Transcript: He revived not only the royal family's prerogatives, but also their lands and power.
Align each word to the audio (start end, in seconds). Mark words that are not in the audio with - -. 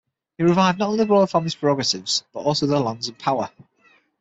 He 0.39 0.43
revived 0.43 0.79
not 0.79 0.87
only 0.89 0.97
the 0.97 1.05
royal 1.05 1.27
family's 1.27 1.53
prerogatives, 1.53 2.23
but 2.33 2.39
also 2.39 2.65
their 2.65 2.79
lands 2.79 3.07
and 3.07 3.19
power. 3.19 3.51